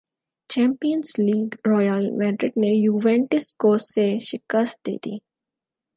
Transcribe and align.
champions 0.49 1.09
League 1.19 1.55
Real 1.67 2.09
Madrid 2.19 2.57
نے 2.57 2.71
Juventus 2.75 3.53
کو 3.61 3.77
سے 3.85 4.07
شکست 4.29 4.77
دے 4.85 4.95
دی 5.03 5.17